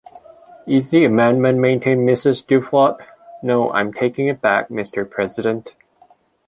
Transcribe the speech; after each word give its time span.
Is 0.65 0.89
the 0.89 1.05
amendment 1.05 1.59
maintained, 1.59 2.09
Mrs 2.09 2.43
Duflot? 2.47 3.05
No, 3.43 3.71
I’m 3.71 3.93
taking 3.93 4.25
it 4.29 4.41
back, 4.41 4.71
Mister 4.71 5.05
President. 5.05 5.75